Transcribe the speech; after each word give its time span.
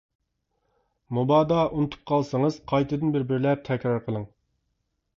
مۇبادا 1.17 1.59
ئۇنتۇپ 1.67 2.09
قالسىڭىز 2.13 2.59
قايتىدىن 2.73 3.15
بىر-بىرلەپ 3.19 3.67
تەكرار 3.71 4.07
قىلىڭ. 4.09 4.29